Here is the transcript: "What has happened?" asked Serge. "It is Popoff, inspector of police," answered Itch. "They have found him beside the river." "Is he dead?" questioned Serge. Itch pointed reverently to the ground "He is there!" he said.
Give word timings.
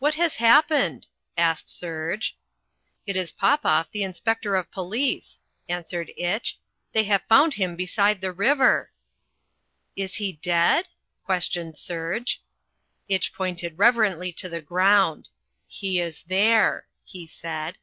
"What 0.00 0.16
has 0.16 0.36
happened?" 0.36 1.06
asked 1.38 1.70
Serge. 1.70 2.36
"It 3.06 3.16
is 3.16 3.32
Popoff, 3.32 3.86
inspector 3.94 4.54
of 4.54 4.70
police," 4.70 5.40
answered 5.66 6.12
Itch. 6.14 6.58
"They 6.92 7.04
have 7.04 7.22
found 7.22 7.54
him 7.54 7.74
beside 7.74 8.20
the 8.20 8.32
river." 8.32 8.92
"Is 9.96 10.16
he 10.16 10.32
dead?" 10.34 10.88
questioned 11.24 11.78
Serge. 11.78 12.42
Itch 13.08 13.32
pointed 13.32 13.78
reverently 13.78 14.30
to 14.34 14.50
the 14.50 14.60
ground 14.60 15.30
"He 15.66 16.02
is 16.02 16.24
there!" 16.24 16.86
he 17.02 17.26
said. 17.26 17.78